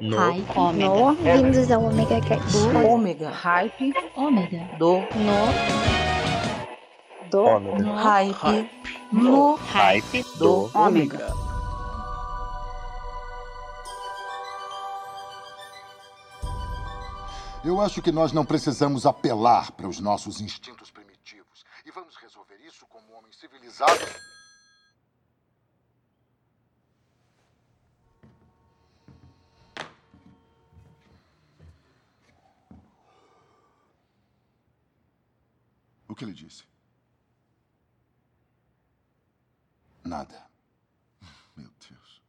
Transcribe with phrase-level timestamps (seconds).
[0.00, 0.16] No.
[0.16, 0.46] Hype.
[0.56, 0.88] Ômega.
[0.88, 2.56] No, vindos ao Omega Cast.
[2.86, 3.30] Ômega.
[3.30, 3.92] Hype.
[4.14, 4.68] Ômega.
[4.78, 4.98] Do.
[4.98, 5.48] No.
[7.28, 7.44] Do.
[7.44, 7.78] Ômega.
[7.82, 7.94] No.
[7.96, 8.70] Hype.
[9.12, 9.54] No.
[9.56, 10.70] Hype Do.
[10.72, 11.34] Ômega.
[17.64, 21.64] Eu acho que nós não precisamos apelar para os nossos instintos primitivos.
[21.84, 24.37] E vamos resolver isso como homens civilizados.
[36.18, 36.64] Que ele disse?
[40.04, 40.50] Nada.
[41.56, 42.22] Meu Deus.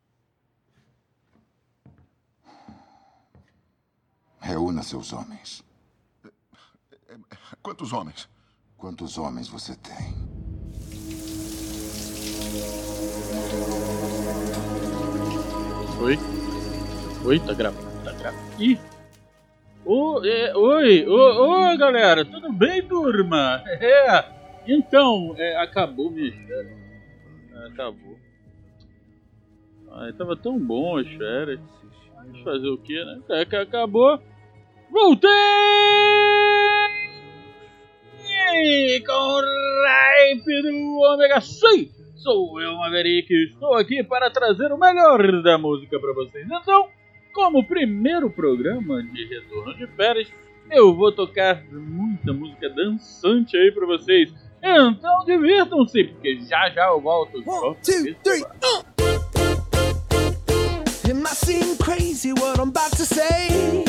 [4.39, 5.63] Reúna seus homens.
[7.63, 8.29] Quantos homens?
[8.77, 10.13] Quantos homens você tem?
[16.01, 16.17] Oi?
[17.25, 18.63] Oi, tá gravando, tá gravando.
[18.63, 18.79] Ih!
[19.91, 23.63] É, oi, ô, ô, galera, tudo bem, turma?
[23.81, 24.23] É,
[24.67, 26.77] então, é, acabou minhas férias.
[27.55, 28.15] É, acabou.
[29.93, 31.59] Ai, tava tão bom as férias.
[32.13, 33.19] Vamos fazer o que, né?
[33.31, 34.21] É que acabou.
[34.91, 35.29] Voltei!
[39.07, 39.41] Com o
[39.87, 41.89] hype do Ômega 100!
[42.17, 46.45] Sou eu, Maverick, e estou aqui para trazer o melhor da música para vocês.
[46.45, 46.89] Então,
[47.33, 50.27] como primeiro programa de retorno de férias,
[50.71, 54.33] eu vou tocar muita música dançante aí para vocês.
[54.61, 57.37] Então, divirtam-se, porque já já eu volto.
[57.45, 58.85] One, two, three, uh.
[61.05, 63.88] It might seem crazy what I'm about to say.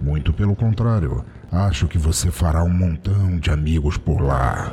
[0.00, 4.72] Muito pelo contrário, acho que você fará um montão de amigos por lá.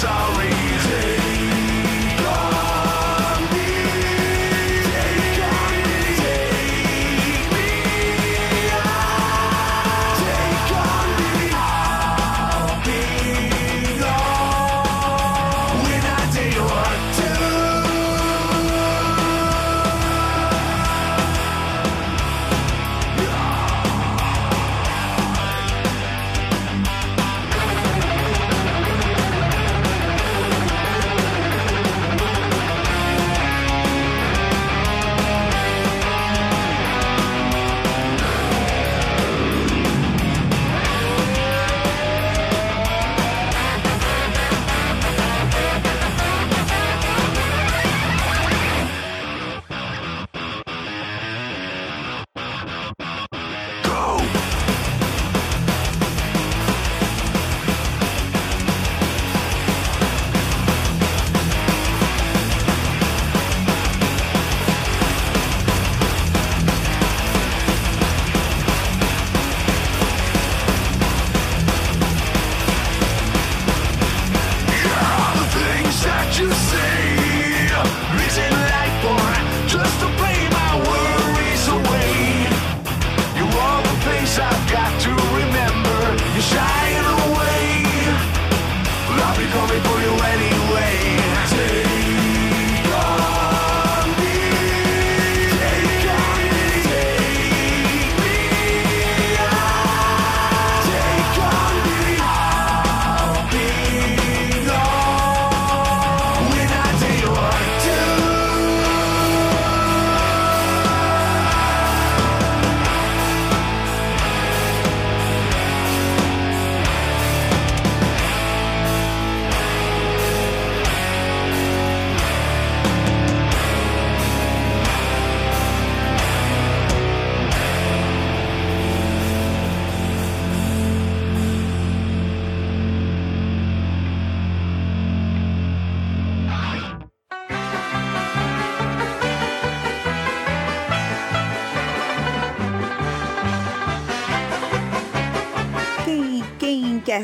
[0.00, 0.49] Sorry.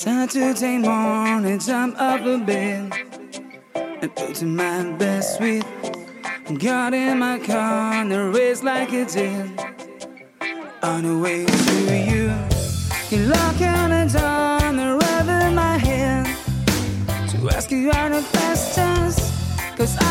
[0.00, 2.90] Saturday morning, jump up a bed
[3.74, 5.62] and put in my best suite.
[6.58, 9.60] Got in my car and race like it did.
[10.82, 11.74] On the way to
[12.10, 12.32] you,
[13.10, 16.24] you lock on the door and rev in my head
[17.28, 19.16] to ask you all the questions.
[19.76, 20.09] Cause I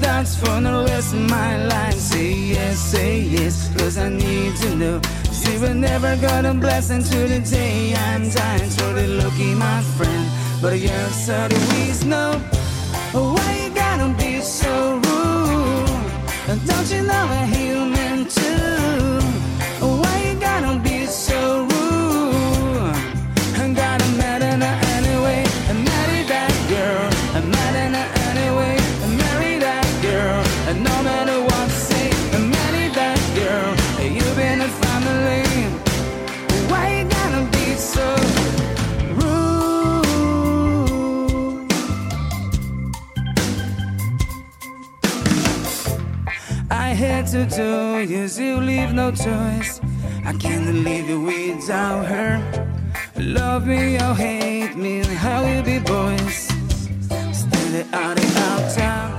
[0.00, 1.94] that's for the rest of my life.
[1.94, 5.00] Say yes, say yes, cause I need to know.
[5.32, 8.70] She we're never gonna blessing to the day I'm dying.
[8.70, 10.24] Totally lucky, my friend,
[10.62, 12.40] but you're so always know
[13.14, 16.66] oh, why you gotta be so rude.
[16.66, 17.65] Don't you know I?
[47.56, 49.80] do is you leave no choice.
[50.26, 52.34] I can't leave you without her.
[53.16, 56.48] Love me or hate me, how you be boys.
[57.32, 59.15] Standing out in our town.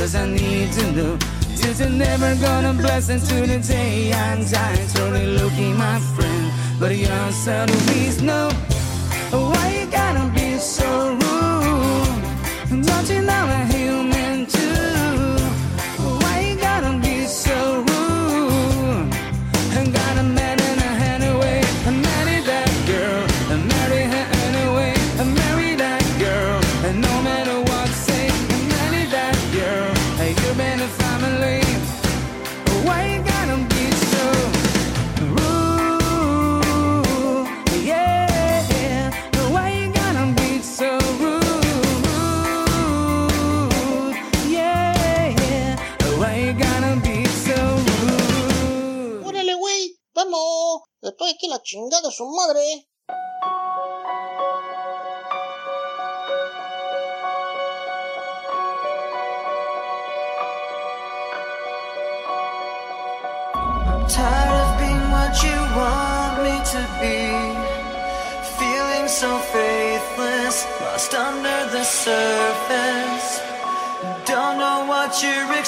[0.00, 1.16] cause I need to know.
[1.60, 4.86] This is never gonna bless until the day I die.
[4.94, 6.52] Totally looking my friend.
[6.80, 8.48] But your subtleties know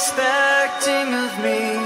[0.03, 1.79] expecting of me,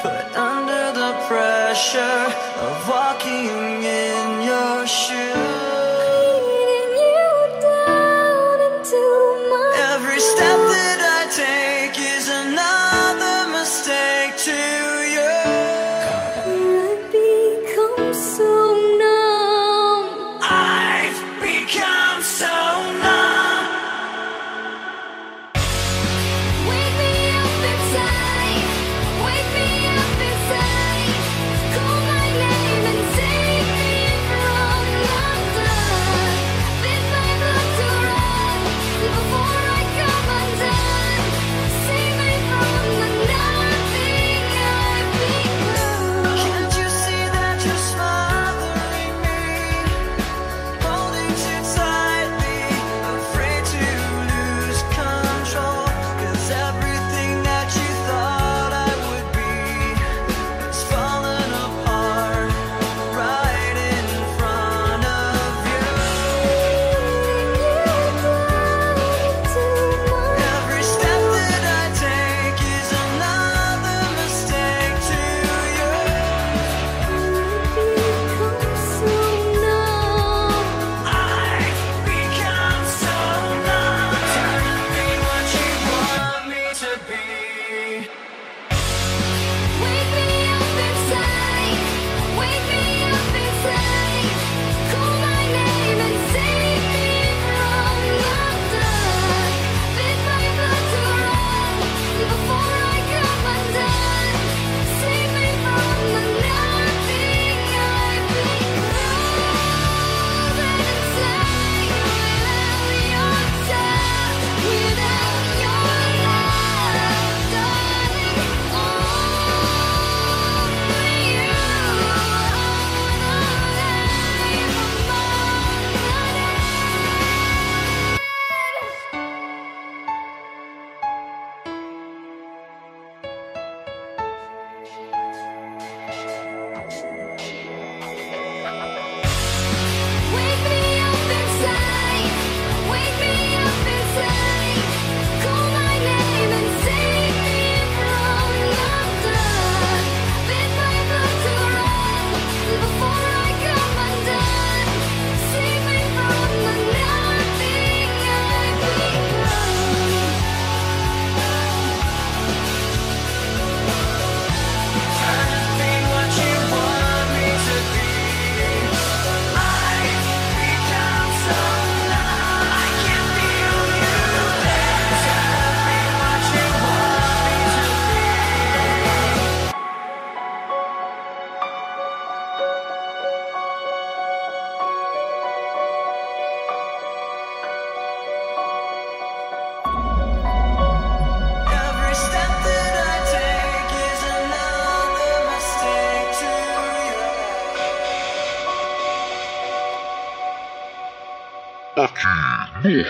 [0.00, 2.32] put under the pressure
[2.64, 4.05] of walking in.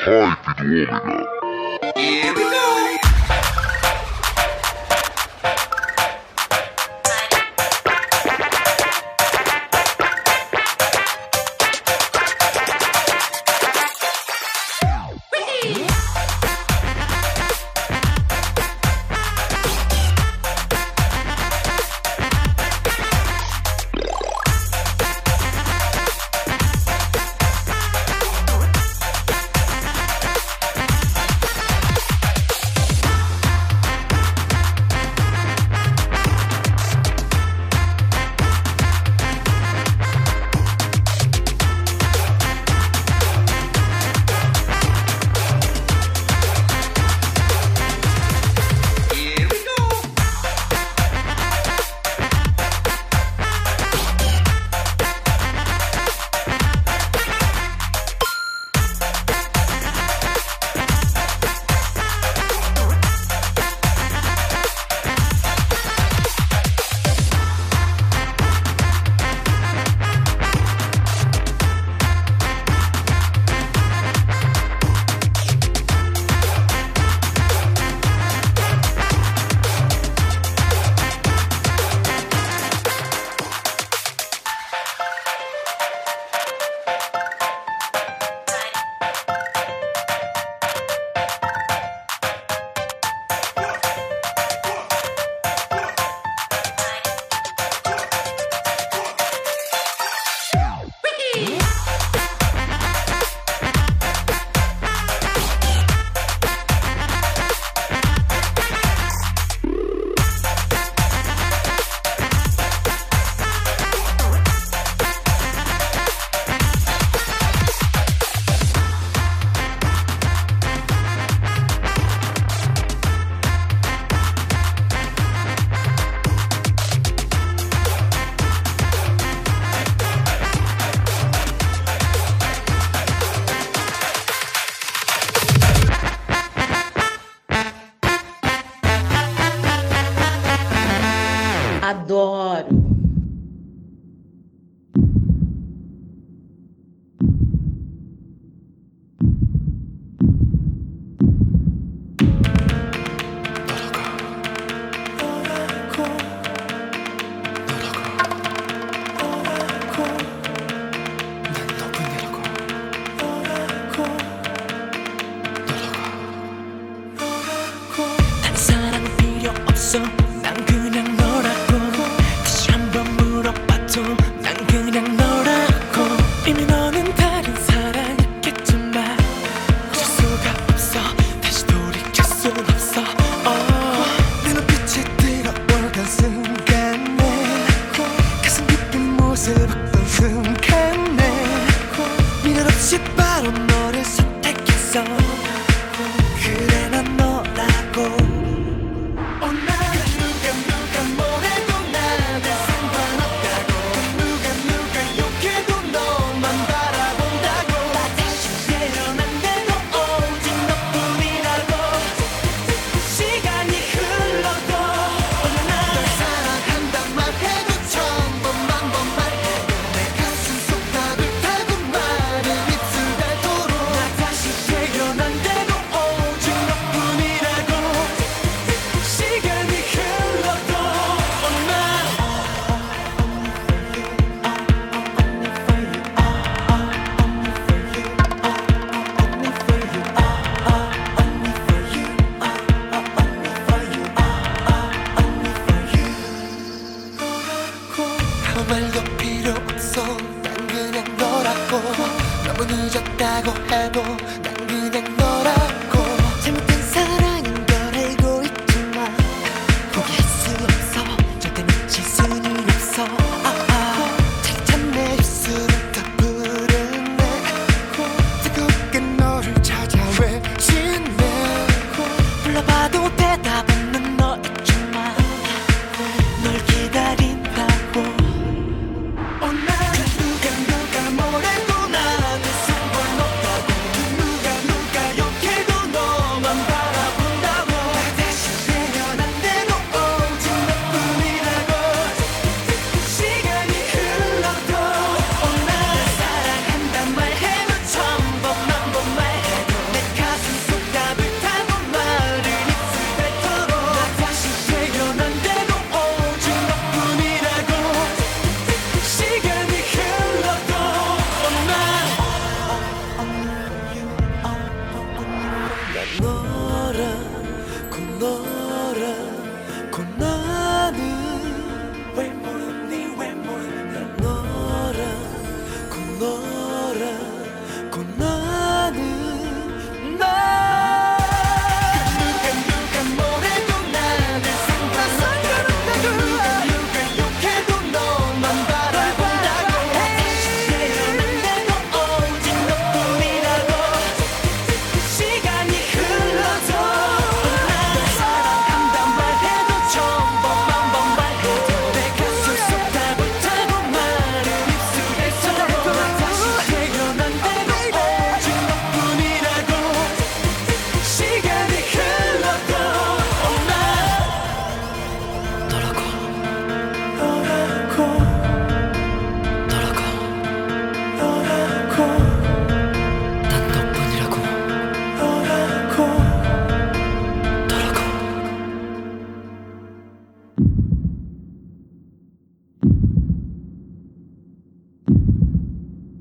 [0.07, 1.25] Hype do Ômega.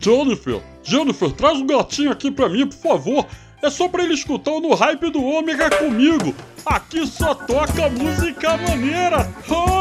[0.05, 3.25] Jennifer, Jennifer, traz um gatinho aqui pra mim, por favor.
[3.59, 6.35] É só pra ele escutar o No Hype do Ômega comigo.
[6.63, 9.27] Aqui só toca música maneira.
[9.49, 9.74] Oh!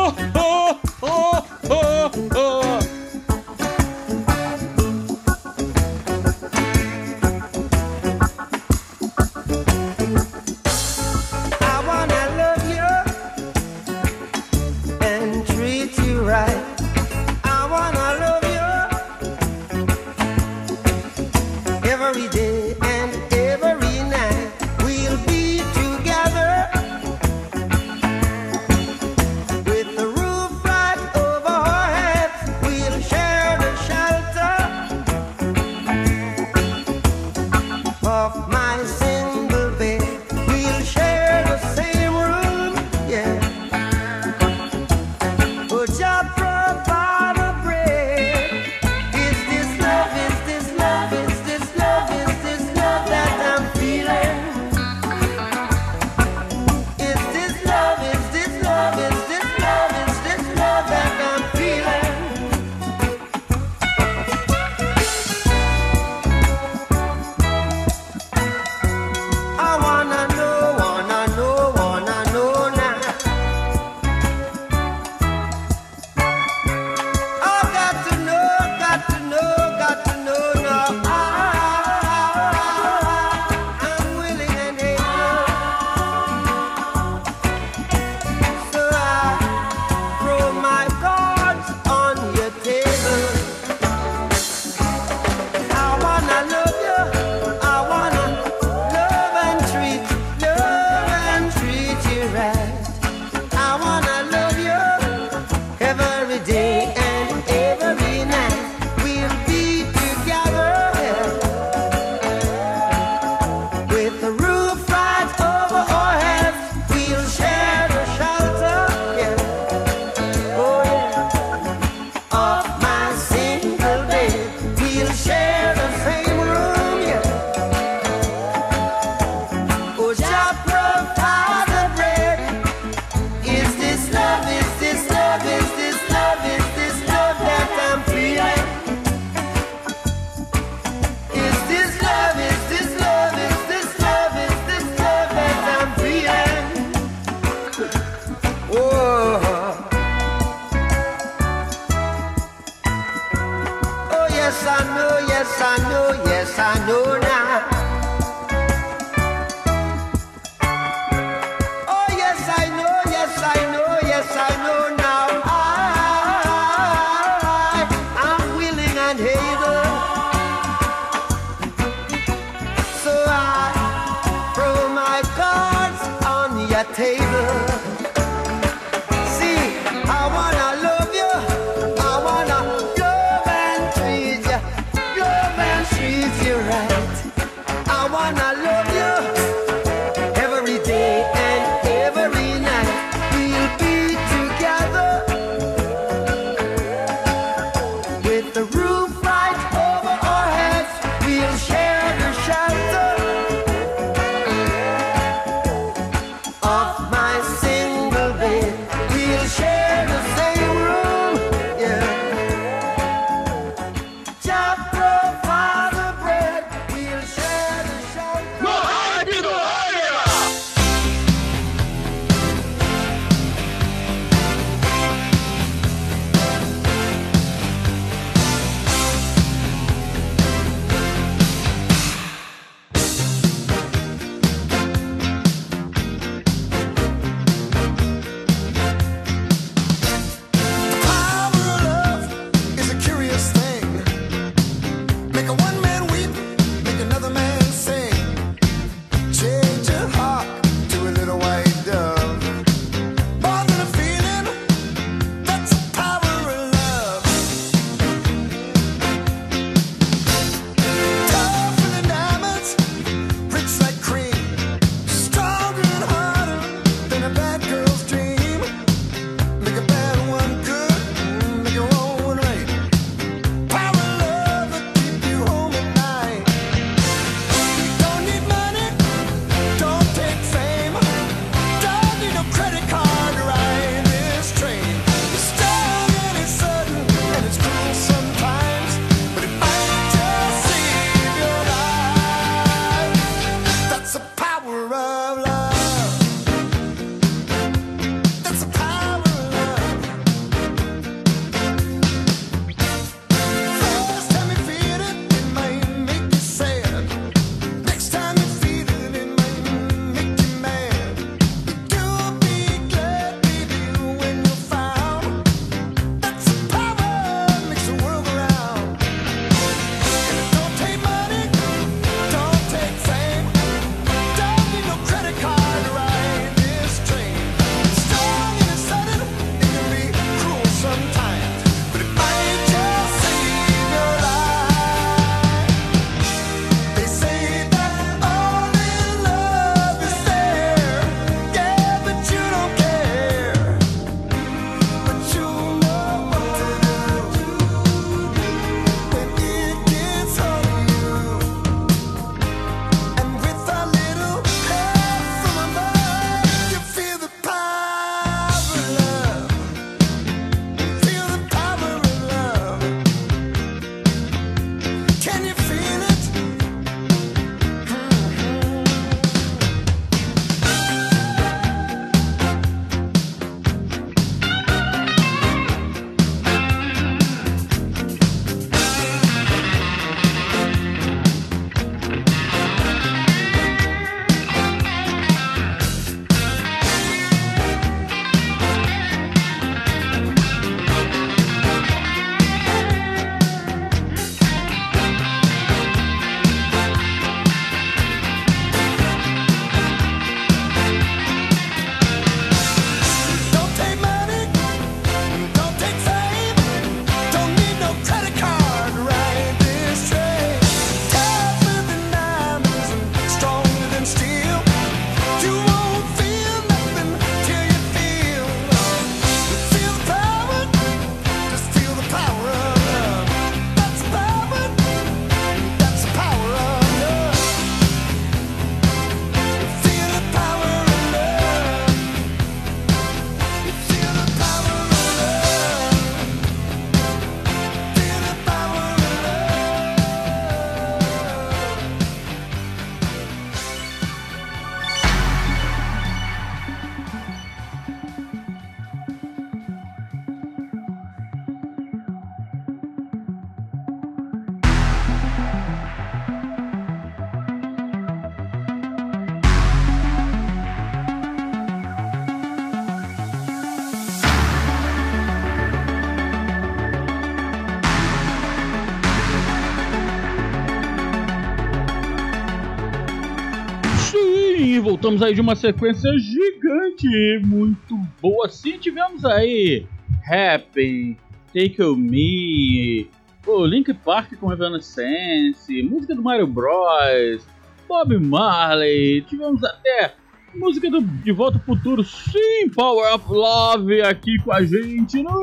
[475.05, 478.49] Voltamos aí de uma sequência gigante, muito boa.
[478.49, 479.87] Sim, tivemos aí
[480.27, 481.15] Happy,
[481.53, 483.07] Take On Me,
[483.47, 487.47] o Link Park com Evanescence, música do Mario Bros,
[487.87, 490.15] Bob Marley, tivemos até
[490.55, 495.43] música do De Volta ao Futuro, sim, Power of Love aqui com a gente no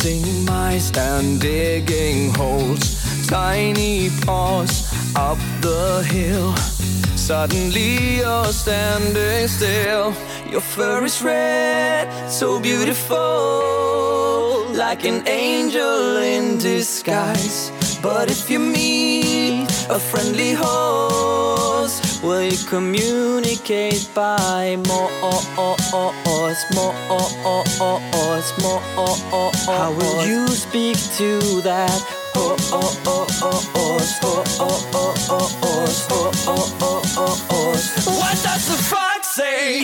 [0.00, 3.26] Chasing mice and digging holes.
[3.26, 6.54] Tiny paws up the hill.
[7.16, 10.14] Suddenly you're standing still.
[10.50, 13.16] Your fur is red, so beautiful,
[14.72, 17.70] like an angel in disguise.
[18.02, 25.10] But if you meet a friendly horse, will you communicate by more,
[25.56, 29.72] more, oh oh oh oh, it's more oh oh oh.
[29.72, 31.90] How will you speak to that?
[32.34, 38.18] Oh oh oh oh oh, oh oh oh oh oh, oh oh oh oh oh.
[38.18, 39.82] What does the frog say?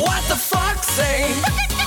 [0.00, 1.81] What the frog say?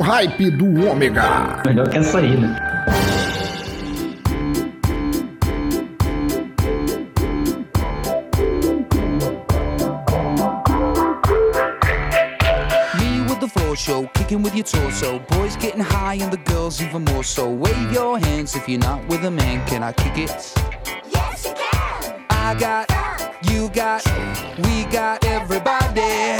[0.00, 1.62] No hype do Ômega.
[1.66, 2.56] Melhor que essa aí, né?
[12.98, 15.18] Me with the floor show, kicking with your torso.
[15.28, 17.48] Boys getting high and the girls even more so.
[17.50, 19.64] Wave your hands if you're not with a man.
[19.66, 20.54] Can I kick it?
[21.12, 22.24] Yes, you can.
[22.30, 22.88] I got,
[23.50, 24.02] you got,
[24.64, 26.39] we got everybody.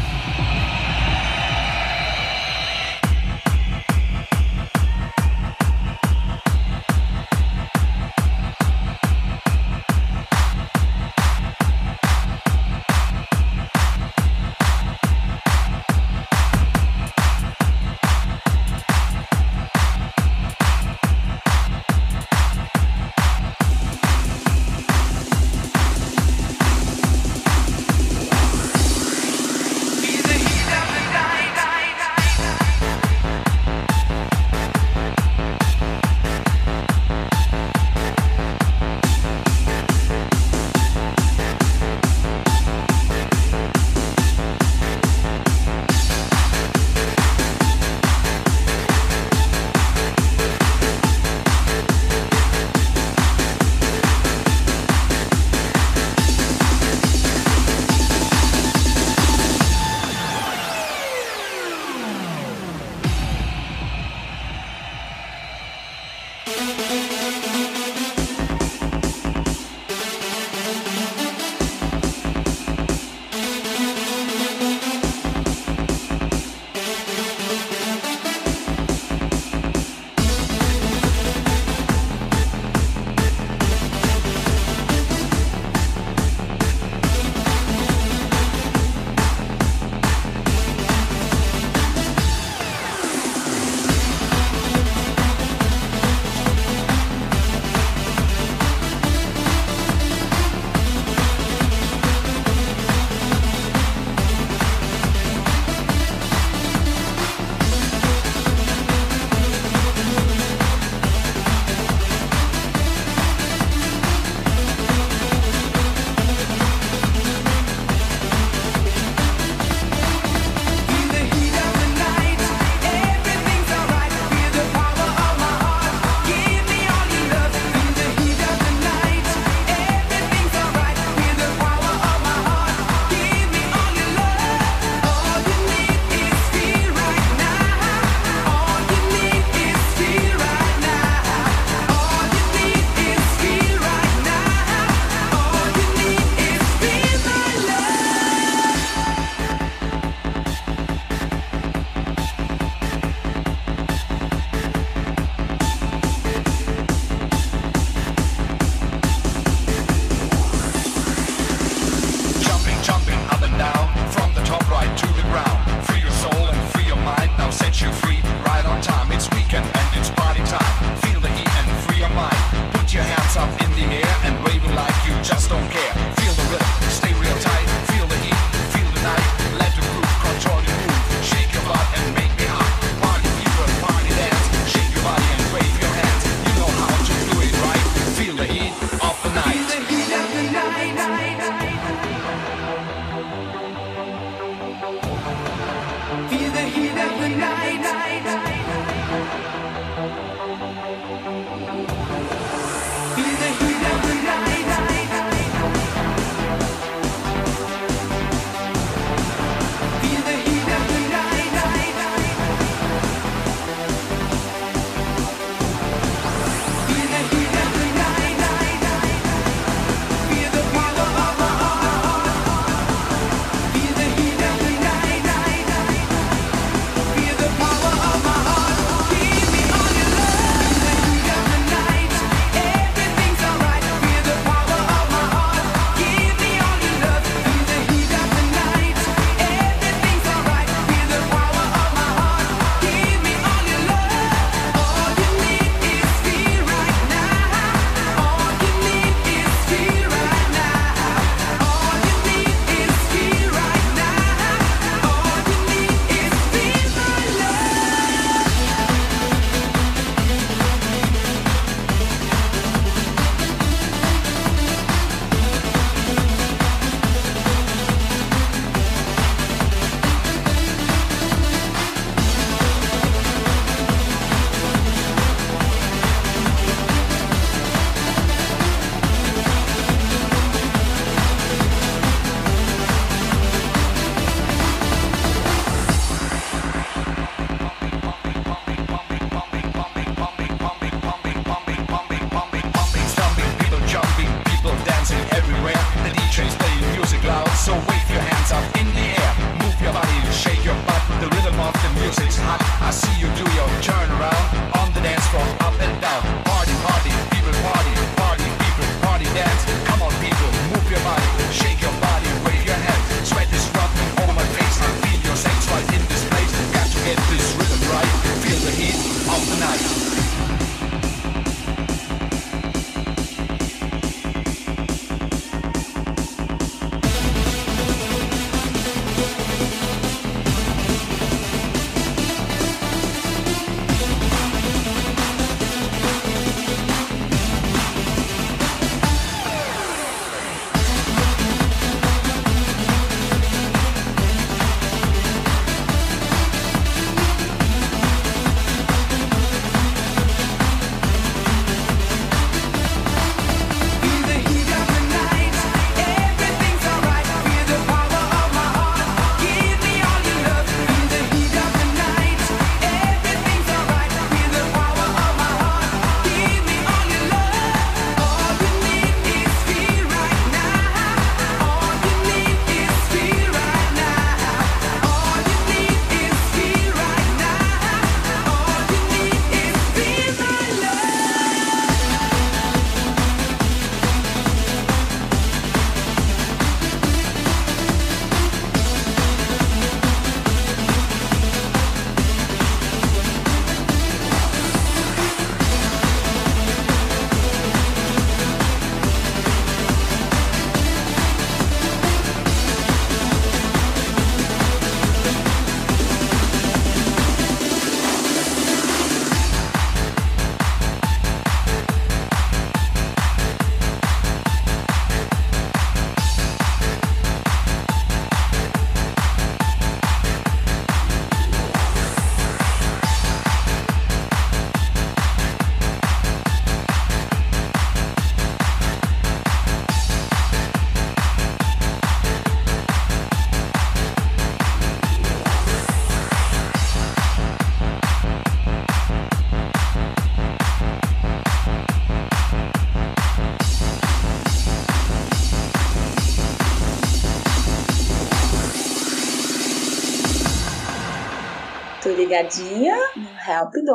[452.38, 453.94] Ligadinha no Help do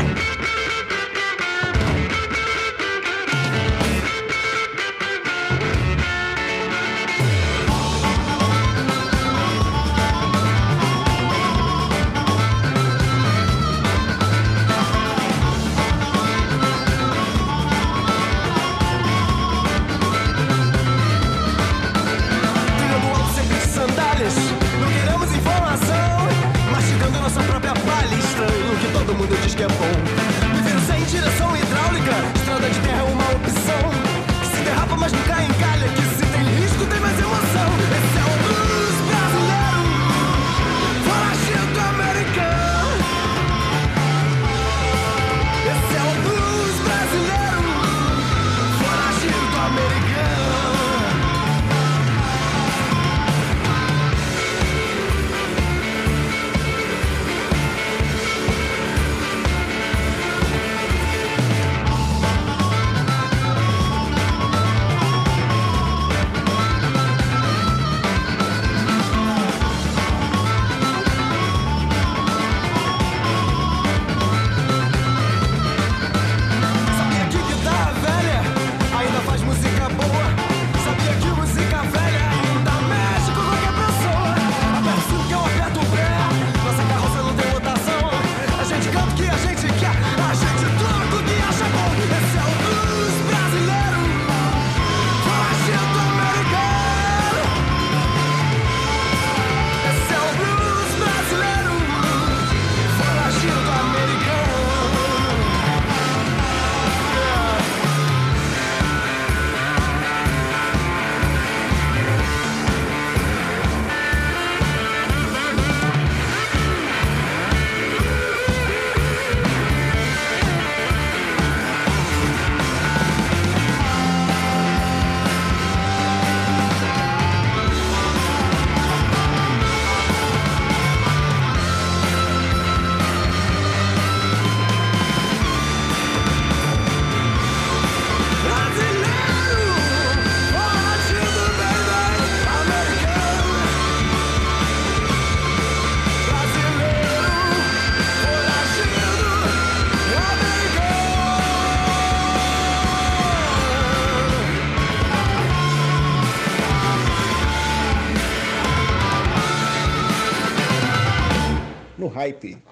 [162.30, 162.62] No hype.